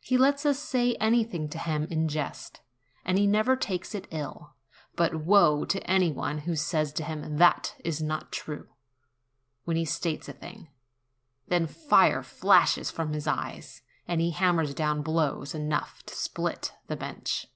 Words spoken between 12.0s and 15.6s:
flashes from his eyes, and he hammers down blows